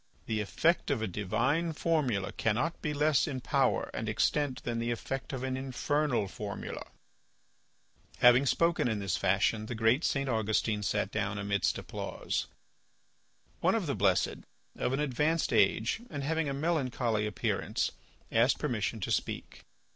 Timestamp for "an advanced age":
14.91-16.01